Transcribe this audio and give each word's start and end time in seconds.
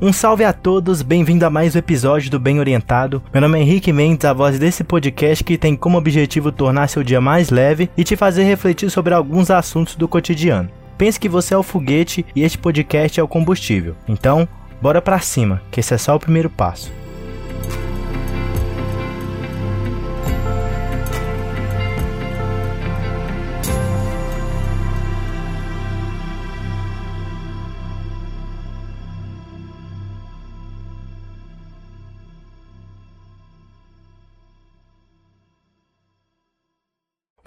Um 0.00 0.12
salve 0.12 0.44
a 0.44 0.52
todos, 0.52 1.02
bem-vindo 1.02 1.44
a 1.44 1.50
mais 1.50 1.74
um 1.74 1.78
episódio 1.80 2.30
do 2.30 2.38
Bem 2.38 2.60
Orientado. 2.60 3.20
Meu 3.32 3.40
nome 3.40 3.58
é 3.58 3.62
Henrique 3.62 3.92
Mendes, 3.92 4.24
a 4.24 4.32
voz 4.32 4.56
desse 4.56 4.84
podcast 4.84 5.42
que 5.42 5.58
tem 5.58 5.74
como 5.74 5.98
objetivo 5.98 6.52
tornar 6.52 6.88
seu 6.88 7.02
dia 7.02 7.20
mais 7.20 7.50
leve 7.50 7.90
e 7.96 8.04
te 8.04 8.14
fazer 8.14 8.44
refletir 8.44 8.90
sobre 8.90 9.12
alguns 9.12 9.50
assuntos 9.50 9.96
do 9.96 10.06
cotidiano. 10.06 10.70
Pense 10.96 11.18
que 11.18 11.28
você 11.28 11.52
é 11.52 11.58
o 11.58 11.64
foguete 11.64 12.24
e 12.32 12.44
este 12.44 12.56
podcast 12.56 13.18
é 13.18 13.22
o 13.24 13.26
combustível. 13.26 13.96
Então, 14.06 14.46
bora 14.80 15.02
pra 15.02 15.18
cima, 15.18 15.60
que 15.68 15.80
esse 15.80 15.92
é 15.92 15.98
só 15.98 16.14
o 16.14 16.20
primeiro 16.20 16.48
passo. 16.48 16.92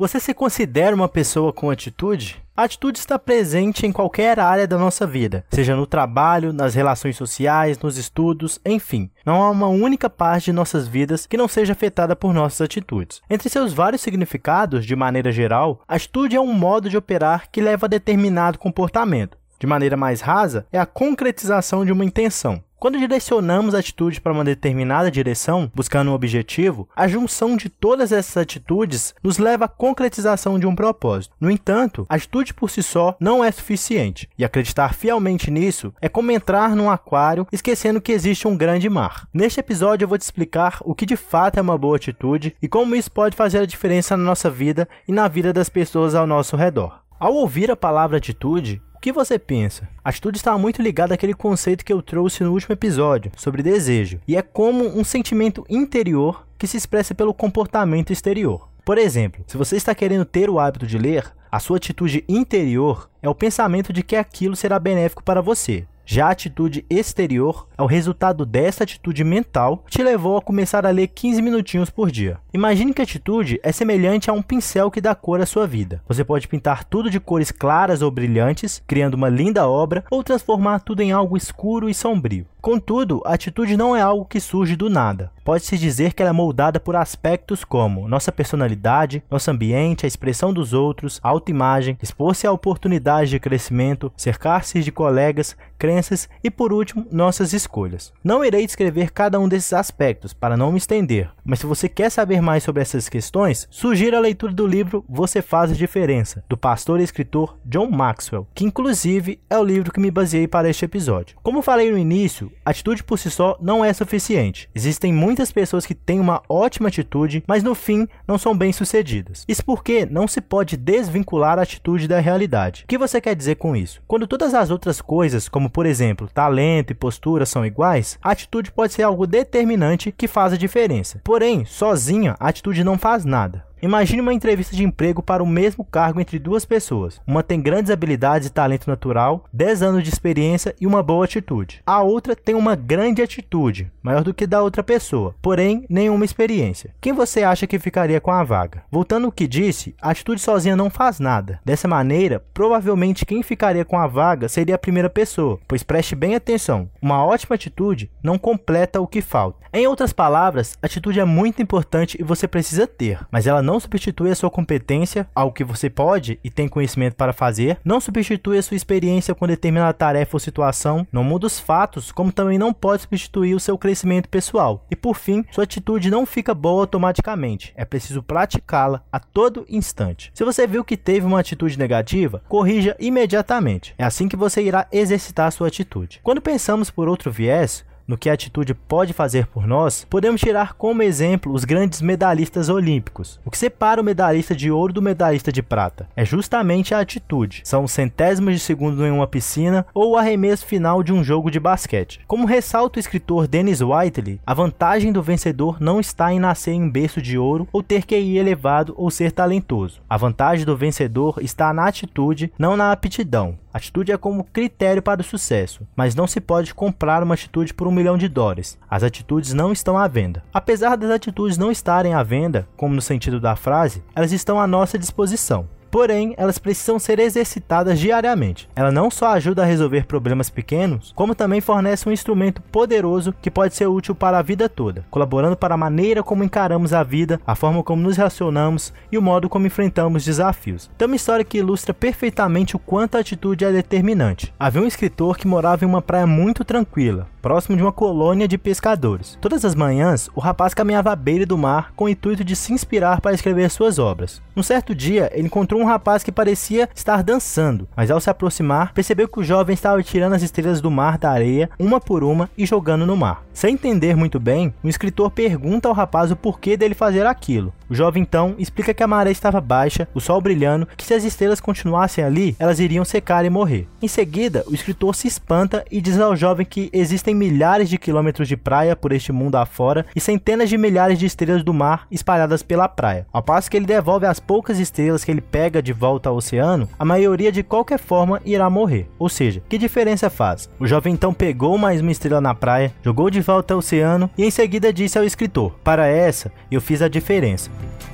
Você 0.01 0.19
se 0.19 0.33
considera 0.33 0.95
uma 0.95 1.07
pessoa 1.07 1.53
com 1.53 1.69
atitude? 1.69 2.41
A 2.57 2.63
atitude 2.63 2.97
está 2.97 3.19
presente 3.19 3.85
em 3.85 3.91
qualquer 3.91 4.39
área 4.39 4.65
da 4.65 4.75
nossa 4.75 5.05
vida, 5.05 5.45
seja 5.51 5.75
no 5.75 5.85
trabalho, 5.85 6.51
nas 6.51 6.73
relações 6.73 7.15
sociais, 7.15 7.77
nos 7.77 7.97
estudos, 7.97 8.59
enfim. 8.65 9.11
Não 9.23 9.43
há 9.43 9.51
uma 9.51 9.67
única 9.67 10.09
parte 10.09 10.45
de 10.45 10.53
nossas 10.53 10.87
vidas 10.87 11.27
que 11.27 11.37
não 11.37 11.47
seja 11.47 11.73
afetada 11.73 12.15
por 12.15 12.33
nossas 12.33 12.61
atitudes. 12.61 13.21
Entre 13.29 13.47
seus 13.47 13.73
vários 13.73 14.01
significados, 14.01 14.87
de 14.87 14.95
maneira 14.95 15.31
geral, 15.31 15.83
a 15.87 15.97
atitude 15.97 16.35
é 16.35 16.41
um 16.41 16.51
modo 16.51 16.89
de 16.89 16.97
operar 16.97 17.51
que 17.51 17.61
leva 17.61 17.85
a 17.85 17.87
determinado 17.87 18.57
comportamento. 18.57 19.37
De 19.59 19.67
maneira 19.67 19.95
mais 19.95 20.19
rasa, 20.19 20.65
é 20.71 20.79
a 20.79 20.85
concretização 20.87 21.85
de 21.85 21.91
uma 21.91 22.03
intenção. 22.03 22.63
Quando 22.81 22.97
direcionamos 22.97 23.75
a 23.75 23.77
atitude 23.77 24.19
para 24.19 24.33
uma 24.33 24.43
determinada 24.43 25.11
direção, 25.11 25.71
buscando 25.75 26.09
um 26.09 26.15
objetivo, 26.15 26.89
a 26.95 27.07
junção 27.07 27.55
de 27.55 27.69
todas 27.69 28.11
essas 28.11 28.35
atitudes 28.35 29.13
nos 29.21 29.37
leva 29.37 29.65
à 29.65 29.67
concretização 29.67 30.57
de 30.57 30.65
um 30.65 30.73
propósito. 30.73 31.35
No 31.39 31.51
entanto, 31.51 32.07
a 32.09 32.15
atitude 32.15 32.55
por 32.55 32.71
si 32.71 32.81
só 32.81 33.15
não 33.19 33.43
é 33.43 33.51
suficiente, 33.51 34.27
e 34.35 34.43
acreditar 34.43 34.95
fielmente 34.95 35.51
nisso 35.51 35.93
é 36.01 36.09
como 36.09 36.31
entrar 36.31 36.75
num 36.75 36.89
aquário 36.89 37.45
esquecendo 37.51 38.01
que 38.01 38.11
existe 38.11 38.47
um 38.47 38.57
grande 38.57 38.89
mar. 38.89 39.27
Neste 39.31 39.59
episódio 39.59 40.05
eu 40.05 40.09
vou 40.09 40.17
te 40.17 40.23
explicar 40.23 40.79
o 40.81 40.95
que 40.95 41.05
de 41.05 41.15
fato 41.15 41.59
é 41.59 41.61
uma 41.61 41.77
boa 41.77 41.97
atitude 41.97 42.55
e 42.59 42.67
como 42.67 42.95
isso 42.95 43.11
pode 43.11 43.35
fazer 43.35 43.59
a 43.59 43.67
diferença 43.67 44.17
na 44.17 44.23
nossa 44.23 44.49
vida 44.49 44.89
e 45.07 45.11
na 45.11 45.27
vida 45.27 45.53
das 45.53 45.69
pessoas 45.69 46.15
ao 46.15 46.25
nosso 46.25 46.55
redor. 46.55 46.99
Ao 47.19 47.31
ouvir 47.31 47.69
a 47.69 47.75
palavra 47.75 48.17
atitude, 48.17 48.81
que 49.01 49.11
você 49.11 49.39
pensa? 49.39 49.89
A 50.05 50.09
atitude 50.09 50.37
está 50.37 50.55
muito 50.59 50.79
ligada 50.79 51.15
àquele 51.15 51.33
conceito 51.33 51.83
que 51.83 51.91
eu 51.91 52.03
trouxe 52.03 52.43
no 52.43 52.51
último 52.53 52.73
episódio, 52.73 53.31
sobre 53.35 53.63
desejo, 53.63 54.19
e 54.27 54.37
é 54.37 54.43
como 54.43 54.85
um 54.87 55.03
sentimento 55.03 55.65
interior 55.67 56.45
que 56.55 56.67
se 56.67 56.77
expressa 56.77 57.15
pelo 57.15 57.33
comportamento 57.33 58.13
exterior. 58.13 58.69
Por 58.85 58.99
exemplo, 58.99 59.43
se 59.47 59.57
você 59.57 59.75
está 59.75 59.95
querendo 59.95 60.23
ter 60.23 60.51
o 60.51 60.59
hábito 60.59 60.85
de 60.85 60.99
ler, 60.99 61.33
a 61.51 61.59
sua 61.59 61.77
atitude 61.77 62.23
interior 62.29 63.09
é 63.23 63.27
o 63.27 63.33
pensamento 63.33 63.91
de 63.91 64.03
que 64.03 64.15
aquilo 64.15 64.55
será 64.55 64.77
benéfico 64.77 65.23
para 65.23 65.41
você. 65.41 65.87
Já 66.05 66.27
a 66.27 66.31
atitude 66.31 66.85
exterior 66.89 67.67
é 67.77 67.81
o 67.81 67.85
resultado 67.85 68.45
dessa 68.45 68.83
atitude 68.83 69.23
mental 69.23 69.83
que 69.85 69.97
te 69.97 70.03
levou 70.03 70.37
a 70.37 70.41
começar 70.41 70.85
a 70.85 70.89
ler 70.89 71.07
15 71.07 71.41
minutinhos 71.41 71.89
por 71.89 72.11
dia. 72.11 72.37
Imagine 72.53 72.93
que 72.93 73.01
a 73.01 73.03
atitude 73.03 73.59
é 73.63 73.71
semelhante 73.71 74.29
a 74.29 74.33
um 74.33 74.41
pincel 74.41 74.91
que 74.91 74.99
dá 74.99 75.15
cor 75.15 75.39
à 75.41 75.45
sua 75.45 75.65
vida. 75.65 76.01
Você 76.07 76.23
pode 76.23 76.47
pintar 76.47 76.83
tudo 76.83 77.09
de 77.09 77.19
cores 77.19 77.51
claras 77.51 78.01
ou 78.01 78.11
brilhantes, 78.11 78.83
criando 78.85 79.13
uma 79.13 79.29
linda 79.29 79.67
obra, 79.67 80.03
ou 80.11 80.23
transformar 80.23 80.79
tudo 80.79 81.01
em 81.01 81.11
algo 81.11 81.37
escuro 81.37 81.89
e 81.89 81.93
sombrio. 81.93 82.45
Contudo, 82.61 83.23
a 83.25 83.33
atitude 83.33 83.75
não 83.75 83.95
é 83.95 84.01
algo 84.01 84.23
que 84.23 84.39
surge 84.39 84.75
do 84.75 84.87
nada. 84.87 85.31
Pode-se 85.43 85.75
dizer 85.79 86.13
que 86.13 86.21
ela 86.21 86.29
é 86.29 86.33
moldada 86.33 86.79
por 86.79 86.95
aspectos 86.95 87.63
como 87.63 88.07
nossa 88.07 88.31
personalidade, 88.31 89.23
nosso 89.31 89.49
ambiente, 89.49 90.05
a 90.05 90.07
expressão 90.07 90.53
dos 90.53 90.71
outros, 90.71 91.19
autoimagem, 91.23 91.97
expor-se 91.99 92.45
a 92.45 92.51
oportunidades 92.51 93.31
de 93.31 93.39
crescimento, 93.39 94.13
cercar-se 94.15 94.81
de 94.81 94.91
colegas, 94.91 95.57
crenças 95.79 96.29
e, 96.43 96.51
por 96.51 96.71
último, 96.71 97.07
nossas 97.11 97.53
escolhas. 97.53 98.13
Não 98.23 98.45
irei 98.45 98.67
descrever 98.67 99.11
cada 99.11 99.39
um 99.39 99.49
desses 99.49 99.73
aspectos 99.73 100.31
para 100.31 100.55
não 100.55 100.71
me 100.71 100.77
estender, 100.77 101.31
mas 101.43 101.57
se 101.57 101.65
você 101.65 101.89
quer 101.89 102.11
saber 102.11 102.39
mais 102.39 102.61
sobre 102.61 102.83
essas 102.83 103.09
questões, 103.09 103.67
sugiro 103.71 104.15
a 104.15 104.19
leitura 104.19 104.53
do 104.53 104.67
livro 104.67 105.03
Você 105.09 105.41
Faz 105.41 105.71
a 105.71 105.73
Diferença, 105.73 106.43
do 106.47 106.55
pastor 106.55 106.99
e 106.99 107.03
escritor 107.03 107.57
John 107.65 107.89
Maxwell, 107.89 108.47
que 108.53 108.63
inclusive 108.63 109.39
é 109.49 109.57
o 109.57 109.63
livro 109.63 109.91
que 109.91 109.99
me 109.99 110.11
baseei 110.11 110.47
para 110.47 110.69
este 110.69 110.85
episódio. 110.85 111.35
Como 111.41 111.63
falei 111.63 111.89
no 111.89 111.97
início, 111.97 112.50
atitude 112.65 113.03
por 113.03 113.17
si 113.17 113.29
só 113.29 113.57
não 113.61 113.83
é 113.83 113.93
suficiente. 113.93 114.69
Existem 114.73 115.13
muitas 115.13 115.51
pessoas 115.51 115.85
que 115.85 115.95
têm 115.95 116.19
uma 116.19 116.41
ótima 116.47 116.89
atitude, 116.89 117.43
mas 117.47 117.63
no 117.63 117.75
fim 117.75 118.07
não 118.27 118.37
são 118.37 118.55
bem-sucedidas. 118.55 119.45
Isso 119.47 119.63
porque 119.63 120.05
não 120.05 120.27
se 120.27 120.41
pode 120.41 120.77
desvincular 120.77 121.59
a 121.59 121.63
atitude 121.63 122.07
da 122.07 122.19
realidade. 122.19 122.83
O 122.83 122.87
que 122.87 122.97
você 122.97 123.19
quer 123.19 123.35
dizer 123.35 123.55
com 123.55 123.75
isso? 123.75 124.01
Quando 124.07 124.27
todas 124.27 124.53
as 124.53 124.69
outras 124.69 125.01
coisas, 125.01 125.49
como 125.49 125.69
por 125.69 125.85
exemplo, 125.85 126.29
talento 126.33 126.91
e 126.91 126.95
postura 126.95 127.45
são 127.45 127.65
iguais, 127.65 128.17
a 128.21 128.31
atitude 128.31 128.71
pode 128.71 128.93
ser 128.93 129.03
algo 129.03 129.27
determinante 129.27 130.11
que 130.11 130.27
faz 130.27 130.53
a 130.53 130.57
diferença. 130.57 131.21
Porém, 131.23 131.65
sozinha, 131.65 132.35
a 132.39 132.47
atitude 132.49 132.83
não 132.83 132.97
faz 132.97 133.25
nada. 133.25 133.70
Imagine 133.81 134.21
uma 134.21 134.33
entrevista 134.33 134.75
de 134.75 134.83
emprego 134.83 135.23
para 135.23 135.41
o 135.41 135.47
mesmo 135.47 135.83
cargo 135.83 136.21
entre 136.21 136.37
duas 136.37 136.65
pessoas. 136.65 137.19
Uma 137.25 137.41
tem 137.41 137.59
grandes 137.59 137.89
habilidades 137.89 138.47
e 138.47 138.51
talento 138.51 138.87
natural, 138.87 139.45
10 139.51 139.81
anos 139.81 140.03
de 140.03 140.09
experiência 140.09 140.75
e 140.79 140.85
uma 140.85 141.01
boa 141.01 141.25
atitude. 141.25 141.81
A 141.83 142.03
outra 142.03 142.35
tem 142.35 142.53
uma 142.53 142.75
grande 142.75 143.23
atitude, 143.23 143.91
maior 144.03 144.23
do 144.23 144.35
que 144.35 144.45
da 144.45 144.61
outra 144.61 144.83
pessoa, 144.83 145.33
porém 145.41 145.83
nenhuma 145.89 146.23
experiência. 146.23 146.93
Quem 147.01 147.11
você 147.11 147.41
acha 147.41 147.65
que 147.65 147.79
ficaria 147.79 148.21
com 148.21 148.31
a 148.31 148.43
vaga? 148.43 148.83
Voltando 148.91 149.25
ao 149.25 149.31
que 149.31 149.47
disse, 149.47 149.95
a 149.99 150.11
atitude 150.11 150.41
sozinha 150.41 150.75
não 150.75 150.91
faz 150.91 151.19
nada. 151.19 151.59
Dessa 151.65 151.87
maneira, 151.87 152.43
provavelmente 152.53 153.25
quem 153.25 153.41
ficaria 153.41 153.83
com 153.83 153.97
a 153.97 154.05
vaga 154.05 154.47
seria 154.47 154.75
a 154.75 154.79
primeira 154.79 155.09
pessoa, 155.09 155.59
pois 155.67 155.81
preste 155.81 156.13
bem 156.15 156.35
atenção, 156.35 156.87
uma 157.01 157.25
ótima 157.25 157.55
atitude 157.55 158.11
não 158.21 158.37
completa 158.37 159.01
o 159.01 159.07
que 159.07 159.21
falta. 159.21 159.61
Em 159.73 159.87
outras 159.87 160.11
palavras, 160.11 160.77
atitude 160.83 161.19
é 161.19 161.25
muito 161.25 161.61
importante 161.61 162.17
e 162.19 162.23
você 162.23 162.45
precisa 162.45 162.85
ter, 162.85 163.25
mas 163.31 163.47
ela 163.47 163.61
não 163.61 163.70
não 163.71 163.79
substitui 163.79 164.29
a 164.29 164.35
sua 164.35 164.51
competência, 164.51 165.25
algo 165.33 165.55
que 165.55 165.63
você 165.63 165.89
pode 165.89 166.37
e 166.43 166.49
tem 166.49 166.67
conhecimento 166.67 167.15
para 167.15 167.31
fazer, 167.31 167.79
não 167.85 168.01
substitui 168.01 168.57
a 168.57 168.61
sua 168.61 168.75
experiência 168.75 169.33
com 169.33 169.47
determinada 169.47 169.93
tarefa 169.93 170.35
ou 170.35 170.41
situação, 170.41 171.07
não 171.09 171.23
muda 171.23 171.47
os 171.47 171.57
fatos, 171.57 172.11
como 172.11 172.33
também 172.33 172.57
não 172.57 172.73
pode 172.73 173.03
substituir 173.03 173.55
o 173.55 173.61
seu 173.61 173.77
crescimento 173.77 174.27
pessoal. 174.27 174.85
E 174.91 174.95
por 174.95 175.15
fim, 175.15 175.45
sua 175.51 175.63
atitude 175.63 176.11
não 176.11 176.25
fica 176.25 176.53
boa 176.53 176.81
automaticamente, 176.81 177.71
é 177.73 177.85
preciso 177.85 178.21
praticá-la 178.21 179.03
a 179.09 179.21
todo 179.21 179.65
instante. 179.69 180.31
Se 180.33 180.43
você 180.43 180.67
viu 180.67 180.83
que 180.83 180.97
teve 180.97 181.25
uma 181.25 181.39
atitude 181.39 181.79
negativa, 181.79 182.43
corrija 182.49 182.97
imediatamente. 182.99 183.95
É 183.97 184.03
assim 184.03 184.27
que 184.27 184.35
você 184.35 184.61
irá 184.61 184.85
exercitar 184.91 185.49
sua 185.49 185.69
atitude. 185.69 186.19
Quando 186.21 186.41
pensamos 186.41 186.91
por 186.91 187.07
outro 187.07 187.31
viés, 187.31 187.85
no 188.11 188.17
que 188.17 188.29
a 188.29 188.33
atitude 188.33 188.73
pode 188.73 189.13
fazer 189.13 189.47
por 189.47 189.65
nós, 189.65 190.05
podemos 190.09 190.41
tirar 190.41 190.73
como 190.73 191.01
exemplo 191.01 191.53
os 191.53 191.63
grandes 191.63 192.01
medalhistas 192.01 192.67
olímpicos. 192.67 193.39
O 193.45 193.49
que 193.49 193.57
separa 193.57 194.01
o 194.01 194.03
medalhista 194.03 194.53
de 194.53 194.69
ouro 194.69 194.91
do 194.91 195.01
medalhista 195.01 195.49
de 195.49 195.63
prata 195.63 196.09
é 196.13 196.25
justamente 196.25 196.93
a 196.93 196.99
atitude. 196.99 197.61
São 197.63 197.87
centésimos 197.87 198.53
de 198.53 198.59
segundo 198.59 199.05
em 199.05 199.11
uma 199.11 199.25
piscina 199.25 199.85
ou 199.93 200.11
o 200.11 200.17
arremesso 200.17 200.65
final 200.65 201.01
de 201.01 201.13
um 201.13 201.23
jogo 201.23 201.49
de 201.49 201.59
basquete. 201.59 202.19
Como 202.27 202.45
ressalta 202.45 202.97
o 202.97 202.99
escritor 202.99 203.47
Dennis 203.47 203.79
Whiteley, 203.79 204.41
a 204.45 204.53
vantagem 204.53 205.13
do 205.13 205.23
vencedor 205.23 205.77
não 205.79 206.01
está 206.01 206.33
em 206.33 206.39
nascer 206.39 206.73
em 206.73 206.89
berço 206.89 207.21
de 207.21 207.37
ouro 207.37 207.65
ou 207.71 207.81
ter 207.81 208.05
QI 208.05 208.37
elevado 208.37 208.93
ou 208.97 209.09
ser 209.09 209.31
talentoso. 209.31 210.01
A 210.09 210.17
vantagem 210.17 210.65
do 210.65 210.75
vencedor 210.75 211.39
está 211.41 211.73
na 211.73 211.87
atitude, 211.87 212.51
não 212.59 212.75
na 212.75 212.91
aptidão. 212.91 213.57
Atitude 213.73 214.11
é 214.11 214.17
como 214.17 214.43
critério 214.43 215.01
para 215.01 215.21
o 215.21 215.23
sucesso, 215.23 215.87
mas 215.95 216.13
não 216.13 216.27
se 216.27 216.41
pode 216.41 216.73
comprar 216.73 217.23
uma 217.23 217.33
atitude 217.33 217.73
por 217.73 217.87
um 217.87 217.91
milhão 217.91 218.17
de 218.17 218.27
dólares. 218.27 218.77
As 218.89 219.03
atitudes 219.03 219.53
não 219.53 219.71
estão 219.71 219.97
à 219.97 220.07
venda. 220.07 220.43
Apesar 220.53 220.95
das 220.95 221.09
atitudes 221.09 221.57
não 221.57 221.71
estarem 221.71 222.13
à 222.13 222.21
venda, 222.23 222.67
como 222.75 222.95
no 222.95 223.01
sentido 223.01 223.39
da 223.39 223.55
frase, 223.55 224.03
elas 224.15 224.31
estão 224.31 224.59
à 224.59 224.67
nossa 224.67 224.97
disposição 224.97 225.67
porém 225.91 226.33
elas 226.37 226.57
precisam 226.57 226.97
ser 226.97 227.19
exercitadas 227.19 227.99
diariamente. 227.99 228.69
Ela 228.75 228.91
não 228.91 229.11
só 229.11 229.33
ajuda 229.33 229.61
a 229.61 229.65
resolver 229.65 230.05
problemas 230.05 230.49
pequenos, 230.49 231.11
como 231.15 231.35
também 231.35 231.61
fornece 231.61 232.07
um 232.07 232.11
instrumento 232.11 232.61
poderoso 232.61 233.35
que 233.41 233.51
pode 233.51 233.75
ser 233.75 233.87
útil 233.87 234.15
para 234.15 234.39
a 234.39 234.41
vida 234.41 234.69
toda, 234.69 235.05
colaborando 235.11 235.57
para 235.57 235.75
a 235.75 235.77
maneira 235.77 236.23
como 236.23 236.43
encaramos 236.43 236.93
a 236.93 237.03
vida, 237.03 237.39
a 237.45 237.53
forma 237.53 237.83
como 237.83 238.01
nos 238.01 238.17
relacionamos 238.17 238.93
e 239.11 239.17
o 239.17 239.21
modo 239.21 239.49
como 239.49 239.67
enfrentamos 239.67 240.23
desafios. 240.23 240.89
Tem 240.97 241.05
uma 241.05 241.15
história 241.15 241.43
que 241.43 241.57
ilustra 241.57 241.93
perfeitamente 241.93 242.75
o 242.75 242.79
quanto 242.79 243.15
a 243.15 243.19
atitude 243.19 243.65
é 243.65 243.71
determinante. 243.71 244.53
Havia 244.57 244.81
um 244.81 244.87
escritor 244.87 245.37
que 245.37 245.47
morava 245.47 245.83
em 245.83 245.87
uma 245.87 246.01
praia 246.01 246.25
muito 246.25 246.63
tranquila, 246.63 247.27
próximo 247.41 247.75
de 247.75 247.83
uma 247.83 247.91
colônia 247.91 248.47
de 248.47 248.57
pescadores. 248.57 249.37
Todas 249.41 249.65
as 249.65 249.75
manhãs, 249.75 250.29
o 250.35 250.39
rapaz 250.39 250.73
caminhava 250.73 251.11
à 251.11 251.15
beira 251.15 251.45
do 251.45 251.57
mar 251.57 251.91
com 251.95 252.05
o 252.05 252.09
intuito 252.09 252.43
de 252.43 252.55
se 252.55 252.71
inspirar 252.71 253.19
para 253.19 253.33
escrever 253.33 253.69
suas 253.71 253.97
obras. 253.97 254.41
Um 254.55 254.63
certo 254.63 254.93
dia, 254.93 255.29
ele 255.33 255.47
encontrou 255.47 255.81
um 255.81 255.85
rapaz 255.85 256.23
que 256.23 256.31
parecia 256.31 256.87
estar 256.93 257.23
dançando, 257.23 257.87
mas 257.95 258.11
ao 258.11 258.19
se 258.19 258.29
aproximar, 258.29 258.93
percebeu 258.93 259.27
que 259.27 259.39
o 259.39 259.43
jovem 259.43 259.73
estava 259.73 260.03
tirando 260.03 260.33
as 260.33 260.43
estrelas 260.43 260.81
do 260.81 260.91
mar 260.91 261.17
da 261.17 261.31
areia, 261.31 261.69
uma 261.79 261.99
por 261.99 262.23
uma, 262.23 262.49
e 262.57 262.65
jogando 262.65 263.05
no 263.05 263.17
mar. 263.17 263.43
Sem 263.53 263.73
entender 263.73 264.15
muito 264.15 264.39
bem, 264.39 264.73
o 264.83 264.87
escritor 264.87 265.31
pergunta 265.31 265.87
ao 265.87 265.93
rapaz 265.93 266.31
o 266.31 266.35
porquê 266.35 266.77
dele 266.77 266.93
fazer 266.93 267.25
aquilo. 267.25 267.73
O 267.91 267.93
jovem 267.93 268.23
então 268.23 268.55
explica 268.57 268.93
que 268.93 269.03
a 269.03 269.07
maré 269.07 269.31
estava 269.31 269.59
baixa, 269.59 270.07
o 270.13 270.21
sol 270.21 270.39
brilhando, 270.39 270.87
que 270.95 271.03
se 271.03 271.13
as 271.13 271.25
estrelas 271.25 271.59
continuassem 271.59 272.23
ali, 272.23 272.55
elas 272.57 272.79
iriam 272.79 273.03
secar 273.03 273.43
e 273.43 273.49
morrer. 273.49 273.85
Em 274.01 274.07
seguida, 274.07 274.63
o 274.65 274.73
escritor 274.73 275.13
se 275.13 275.27
espanta 275.27 275.83
e 275.91 275.99
diz 275.99 276.17
ao 276.17 276.33
jovem 276.33 276.65
que 276.65 276.89
existem 276.93 277.35
milhares 277.35 277.89
de 277.89 277.97
quilômetros 277.97 278.47
de 278.47 278.55
praia 278.55 278.95
por 278.95 279.11
este 279.11 279.33
mundo 279.33 279.57
afora 279.57 280.05
e 280.15 280.21
centenas 280.21 280.69
de 280.69 280.77
milhares 280.77 281.19
de 281.19 281.25
estrelas 281.25 281.65
do 281.65 281.73
mar 281.73 282.07
espalhadas 282.09 282.63
pela 282.63 282.87
praia. 282.87 283.27
Ao 283.29 283.43
passo 283.43 283.69
que 283.69 283.75
ele 283.75 283.85
devolve 283.85 284.25
as 284.25 284.39
poucas 284.39 284.79
estrelas 284.79 285.25
que 285.25 285.31
ele 285.31 285.41
pega 285.41 285.81
de 285.81 285.91
volta 285.91 286.29
ao 286.29 286.37
oceano, 286.37 286.87
a 286.97 287.03
maioria 287.03 287.51
de 287.51 287.61
qualquer 287.61 287.99
forma 287.99 288.41
irá 288.45 288.69
morrer. 288.69 289.09
Ou 289.19 289.27
seja, 289.27 289.61
que 289.67 289.77
diferença 289.77 290.29
faz? 290.29 290.69
O 290.79 290.87
jovem 290.87 291.11
então 291.13 291.33
pegou 291.33 291.77
mais 291.77 291.99
uma 291.99 292.11
estrela 292.11 292.39
na 292.39 292.55
praia, 292.55 292.93
jogou 293.03 293.29
de 293.29 293.41
volta 293.41 293.73
ao 293.73 293.79
oceano 293.79 294.29
e 294.37 294.45
em 294.45 294.49
seguida 294.49 294.93
disse 294.93 295.17
ao 295.17 295.25
escritor: 295.25 295.73
Para 295.83 296.07
essa, 296.07 296.49
eu 296.71 296.79
fiz 296.79 297.01
a 297.01 297.09
diferença. 297.09 297.69
Thank 297.81 298.03
you. 298.03 298.10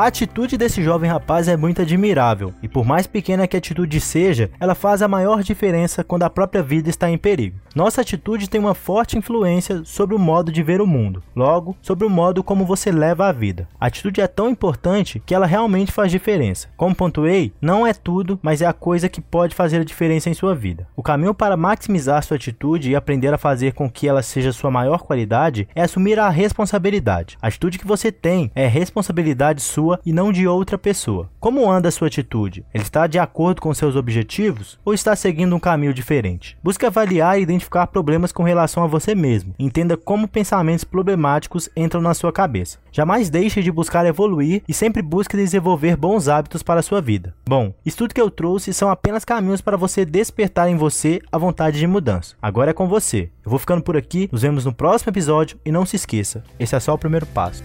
A 0.00 0.06
atitude 0.06 0.56
desse 0.56 0.82
jovem 0.82 1.10
rapaz 1.10 1.46
é 1.46 1.58
muito 1.58 1.82
admirável, 1.82 2.54
e 2.62 2.68
por 2.68 2.86
mais 2.86 3.06
pequena 3.06 3.46
que 3.46 3.54
a 3.54 3.58
atitude 3.58 4.00
seja, 4.00 4.50
ela 4.58 4.74
faz 4.74 5.02
a 5.02 5.08
maior 5.08 5.42
diferença 5.42 6.02
quando 6.02 6.22
a 6.22 6.30
própria 6.30 6.62
vida 6.62 6.88
está 6.88 7.10
em 7.10 7.18
perigo. 7.18 7.60
Nossa 7.74 8.00
atitude 8.00 8.48
tem 8.48 8.58
uma 8.58 8.72
forte 8.72 9.18
influência 9.18 9.82
sobre 9.84 10.14
o 10.14 10.18
modo 10.18 10.50
de 10.50 10.62
ver 10.62 10.80
o 10.80 10.86
mundo, 10.86 11.22
logo, 11.36 11.76
sobre 11.82 12.06
o 12.06 12.10
modo 12.10 12.42
como 12.42 12.64
você 12.64 12.90
leva 12.90 13.26
a 13.26 13.32
vida. 13.32 13.68
A 13.78 13.88
atitude 13.88 14.22
é 14.22 14.26
tão 14.26 14.48
importante 14.48 15.22
que 15.26 15.34
ela 15.34 15.44
realmente 15.44 15.92
faz 15.92 16.10
diferença. 16.10 16.68
Como 16.78 16.94
pontuei, 16.94 17.52
não 17.60 17.86
é 17.86 17.92
tudo, 17.92 18.40
mas 18.42 18.62
é 18.62 18.66
a 18.66 18.72
coisa 18.72 19.06
que 19.06 19.20
pode 19.20 19.54
fazer 19.54 19.82
a 19.82 19.84
diferença 19.84 20.30
em 20.30 20.34
sua 20.34 20.54
vida. 20.54 20.88
O 20.96 21.02
caminho 21.02 21.34
para 21.34 21.58
maximizar 21.58 22.24
sua 22.24 22.38
atitude 22.38 22.90
e 22.90 22.96
aprender 22.96 23.34
a 23.34 23.38
fazer 23.38 23.74
com 23.74 23.88
que 23.88 24.08
ela 24.08 24.22
seja 24.22 24.50
sua 24.50 24.70
maior 24.70 25.02
qualidade 25.02 25.68
é 25.74 25.82
assumir 25.82 26.18
a 26.18 26.30
responsabilidade. 26.30 27.36
A 27.42 27.48
atitude 27.48 27.78
que 27.78 27.86
você 27.86 28.10
tem 28.10 28.50
é 28.54 28.66
responsabilidade 28.66 29.60
sua 29.60 29.89
sua 29.90 30.00
e 30.04 30.12
não 30.12 30.30
de 30.30 30.46
outra 30.46 30.78
pessoa. 30.78 31.28
Como 31.40 31.70
anda 31.70 31.88
a 31.88 31.92
sua 31.92 32.06
atitude? 32.06 32.64
Ele 32.72 32.84
está 32.84 33.06
de 33.06 33.18
acordo 33.18 33.60
com 33.60 33.74
seus 33.74 33.96
objetivos 33.96 34.78
ou 34.84 34.94
está 34.94 35.16
seguindo 35.16 35.54
um 35.54 35.60
caminho 35.60 35.94
diferente? 35.94 36.56
Busque 36.62 36.86
avaliar 36.86 37.38
e 37.38 37.42
identificar 37.42 37.86
problemas 37.88 38.30
com 38.30 38.42
relação 38.42 38.84
a 38.84 38.86
você 38.86 39.14
mesmo. 39.14 39.54
Entenda 39.58 39.96
como 39.96 40.28
pensamentos 40.28 40.84
problemáticos 40.84 41.68
entram 41.76 42.00
na 42.00 42.14
sua 42.14 42.32
cabeça. 42.32 42.78
Jamais 42.92 43.30
deixe 43.30 43.62
de 43.62 43.72
buscar 43.72 44.06
evoluir 44.06 44.62
e 44.68 44.74
sempre 44.74 45.02
busque 45.02 45.36
desenvolver 45.36 45.96
bons 45.96 46.28
hábitos 46.28 46.62
para 46.62 46.80
a 46.80 46.82
sua 46.82 47.00
vida. 47.00 47.34
Bom, 47.48 47.72
isso 47.84 47.98
tudo 47.98 48.14
que 48.14 48.20
eu 48.20 48.30
trouxe 48.30 48.72
são 48.72 48.90
apenas 48.90 49.24
caminhos 49.24 49.60
para 49.60 49.76
você 49.76 50.04
despertar 50.04 50.68
em 50.68 50.76
você 50.76 51.20
a 51.30 51.38
vontade 51.38 51.78
de 51.78 51.86
mudança. 51.86 52.36
Agora 52.40 52.70
é 52.70 52.74
com 52.74 52.88
você. 52.88 53.30
Eu 53.44 53.50
vou 53.50 53.58
ficando 53.58 53.82
por 53.82 53.96
aqui, 53.96 54.28
nos 54.30 54.42
vemos 54.42 54.64
no 54.64 54.72
próximo 54.72 55.10
episódio 55.10 55.58
e 55.64 55.72
não 55.72 55.86
se 55.86 55.96
esqueça, 55.96 56.44
esse 56.58 56.74
é 56.74 56.80
só 56.80 56.94
o 56.94 56.98
primeiro 56.98 57.26
passo. 57.26 57.62